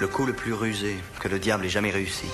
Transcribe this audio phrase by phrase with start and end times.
[0.00, 2.26] Le coup le plus rusé que le diable ait jamais réussi.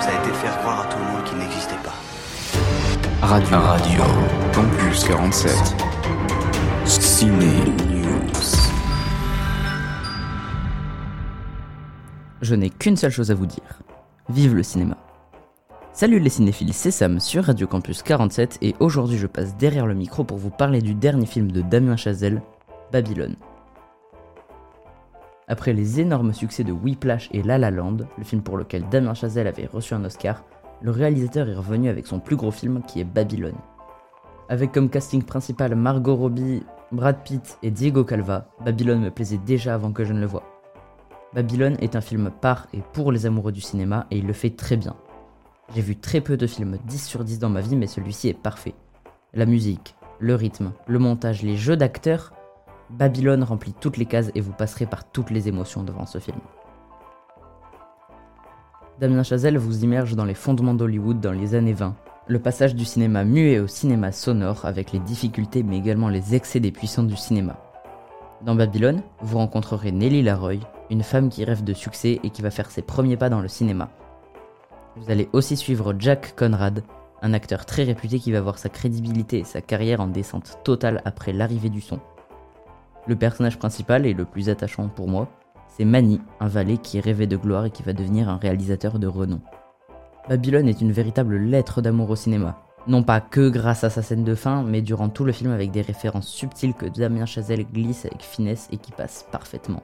[0.00, 1.92] Ça a été de faire croire à tout le monde qu'il n'existait pas.
[3.20, 4.02] Radio Radio
[4.54, 5.52] Campus 47
[6.86, 7.46] Ciné
[7.90, 8.40] News
[12.40, 13.82] Je n'ai qu'une seule chose à vous dire.
[14.30, 14.96] Vive le cinéma.
[15.92, 19.94] Salut les cinéphiles, c'est Sam sur Radio Campus 47 et aujourd'hui je passe derrière le
[19.94, 22.40] micro pour vous parler du dernier film de Damien Chazelle,
[22.90, 23.36] Babylone.
[25.46, 29.12] Après les énormes succès de Whiplash et La La Land, le film pour lequel Damien
[29.12, 30.42] Chazelle avait reçu un Oscar,
[30.80, 33.58] le réalisateur est revenu avec son plus gros film qui est Babylone.
[34.48, 36.62] Avec comme casting principal Margot Robbie,
[36.92, 40.44] Brad Pitt et Diego Calva, Babylone me plaisait déjà avant que je ne le voie.
[41.34, 44.50] Babylone est un film par et pour les amoureux du cinéma et il le fait
[44.50, 44.96] très bien.
[45.74, 48.38] J'ai vu très peu de films 10 sur 10 dans ma vie, mais celui-ci est
[48.38, 48.74] parfait.
[49.32, 52.32] La musique, le rythme, le montage, les jeux d'acteurs,
[52.98, 56.38] Babylone remplit toutes les cases et vous passerez par toutes les émotions devant ce film.
[59.00, 61.96] Damien Chazelle vous immerge dans les fondements d'Hollywood dans les années 20,
[62.28, 66.60] le passage du cinéma muet au cinéma sonore avec les difficultés mais également les excès
[66.60, 67.56] des puissants du cinéma.
[68.42, 72.52] Dans Babylone, vous rencontrerez Nelly Laroy, une femme qui rêve de succès et qui va
[72.52, 73.90] faire ses premiers pas dans le cinéma.
[74.94, 76.84] Vous allez aussi suivre Jack Conrad,
[77.22, 81.02] un acteur très réputé qui va voir sa crédibilité et sa carrière en descente totale
[81.04, 81.98] après l'arrivée du son.
[83.06, 85.28] Le personnage principal et le plus attachant pour moi,
[85.68, 89.06] c'est Manny, un valet qui rêvait de gloire et qui va devenir un réalisateur de
[89.06, 89.40] renom.
[90.28, 92.62] Babylone est une véritable lettre d'amour au cinéma.
[92.86, 95.70] Non pas que grâce à sa scène de fin, mais durant tout le film avec
[95.70, 99.82] des références subtiles que Damien Chazelle glisse avec finesse et qui passent parfaitement.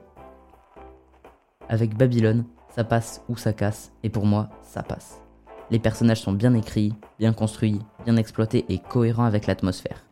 [1.69, 5.21] Avec Babylone, ça passe ou ça casse, et pour moi, ça passe.
[5.71, 10.05] Les personnages sont bien écrits, bien construits, bien exploités et cohérents avec l'atmosphère.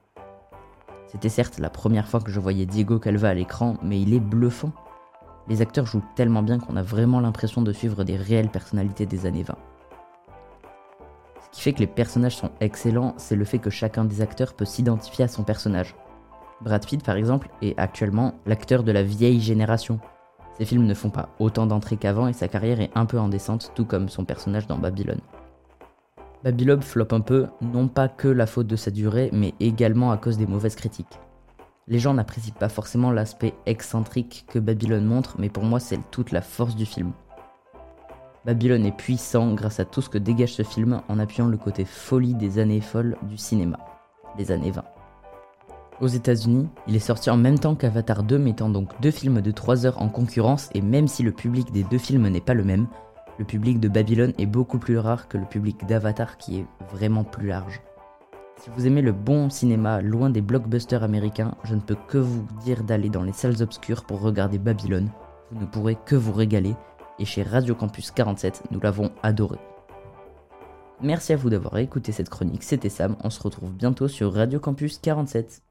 [1.09, 4.21] C'était certes la première fois que je voyais Diego Calva à l'écran, mais il est
[4.21, 4.73] bluffant.
[5.49, 9.25] Les acteurs jouent tellement bien qu'on a vraiment l'impression de suivre des réelles personnalités des
[9.25, 9.57] années 20.
[11.41, 14.55] Ce qui fait que les personnages sont excellents, c'est le fait que chacun des acteurs
[14.55, 15.97] peut s'identifier à son personnage.
[16.61, 19.99] Brad Pitt, par exemple, est actuellement l'acteur de la vieille génération,
[20.59, 23.29] ses films ne font pas autant d'entrées qu'avant et sa carrière est un peu en
[23.29, 25.21] descente, tout comme son personnage dans Babylone.
[26.45, 30.17] Babylone floppe un peu, non pas que la faute de sa durée, mais également à
[30.17, 31.19] cause des mauvaises critiques.
[31.89, 36.31] Les gens n'apprécient pas forcément l'aspect excentrique que Babylone montre, mais pour moi c'est toute
[36.31, 37.13] la force du film.
[38.45, 41.85] Babylone est puissant grâce à tout ce que dégage ce film en appuyant le côté
[41.85, 43.79] folie des années folles du cinéma,
[44.37, 44.85] des années 20.
[46.01, 49.51] Aux États-Unis, il est sorti en même temps qu'Avatar 2, mettant donc deux films de
[49.51, 52.63] 3 heures en concurrence, et même si le public des deux films n'est pas le
[52.63, 52.87] même,
[53.39, 57.25] le public de Babylone est beaucoup plus rare que le public d'Avatar qui est vraiment
[57.25, 57.81] plus large.
[58.61, 62.45] Si vous aimez le bon cinéma loin des blockbusters américains, je ne peux que vous
[62.65, 65.11] dire d'aller dans les salles obscures pour regarder Babylone.
[65.53, 66.75] Vous ne pourrez que vous régaler,
[67.21, 69.59] et chez Radio Campus 47, nous l'avons adoré.
[71.01, 74.59] Merci à vous d'avoir écouté cette chronique, c'était Sam, on se retrouve bientôt sur Radio
[74.59, 75.63] Campus 47.